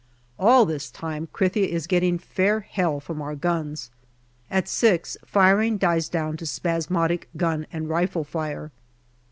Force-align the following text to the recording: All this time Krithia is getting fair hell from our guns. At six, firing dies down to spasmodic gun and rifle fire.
All 0.39 0.65
this 0.65 0.89
time 0.89 1.27
Krithia 1.31 1.67
is 1.67 1.85
getting 1.85 2.17
fair 2.17 2.61
hell 2.61 2.99
from 2.99 3.21
our 3.21 3.35
guns. 3.35 3.91
At 4.49 4.67
six, 4.67 5.15
firing 5.25 5.77
dies 5.77 6.09
down 6.09 6.37
to 6.37 6.45
spasmodic 6.47 7.29
gun 7.37 7.67
and 7.71 7.87
rifle 7.87 8.23
fire. 8.23 8.71